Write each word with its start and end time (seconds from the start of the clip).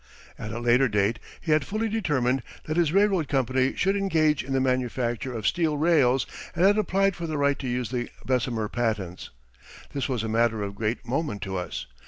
At 0.39 0.51
a 0.51 0.57
later 0.59 0.87
date 0.87 1.19
he 1.41 1.51
had 1.51 1.63
fully 1.63 1.87
determined 1.87 2.41
that 2.63 2.75
his 2.75 2.91
railroad 2.91 3.27
company 3.27 3.75
should 3.75 3.95
engage 3.95 4.43
in 4.43 4.51
the 4.51 4.59
manufacture 4.59 5.31
of 5.31 5.45
steel 5.45 5.77
rails 5.77 6.25
and 6.55 6.65
had 6.65 6.79
applied 6.79 7.15
for 7.15 7.27
the 7.27 7.37
right 7.37 7.59
to 7.59 7.67
use 7.67 7.91
the 7.91 8.09
Bessemer 8.25 8.67
patents. 8.67 9.29
This 9.93 10.09
was 10.09 10.23
a 10.23 10.27
matter 10.27 10.63
of 10.63 10.73
great 10.73 11.07
moment 11.07 11.43
to 11.43 11.55
us. 11.55 11.85